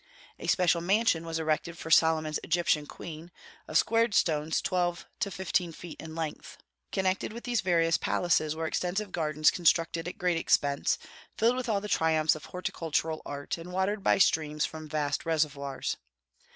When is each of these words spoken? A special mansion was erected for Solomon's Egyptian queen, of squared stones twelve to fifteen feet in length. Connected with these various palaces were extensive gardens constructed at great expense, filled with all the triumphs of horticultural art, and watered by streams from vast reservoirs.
A 0.39 0.47
special 0.47 0.81
mansion 0.81 1.27
was 1.27 1.37
erected 1.37 1.77
for 1.77 1.91
Solomon's 1.91 2.39
Egyptian 2.43 2.87
queen, 2.87 3.29
of 3.67 3.77
squared 3.77 4.15
stones 4.15 4.59
twelve 4.59 5.05
to 5.19 5.29
fifteen 5.29 5.71
feet 5.71 6.01
in 6.01 6.15
length. 6.15 6.57
Connected 6.91 7.31
with 7.33 7.43
these 7.43 7.61
various 7.61 7.99
palaces 7.99 8.55
were 8.55 8.65
extensive 8.65 9.11
gardens 9.11 9.51
constructed 9.51 10.07
at 10.07 10.17
great 10.17 10.37
expense, 10.37 10.97
filled 11.37 11.55
with 11.55 11.69
all 11.69 11.81
the 11.81 11.87
triumphs 11.87 12.33
of 12.33 12.45
horticultural 12.45 13.21
art, 13.27 13.59
and 13.59 13.71
watered 13.71 14.03
by 14.03 14.17
streams 14.17 14.65
from 14.65 14.89
vast 14.89 15.23
reservoirs. 15.23 15.97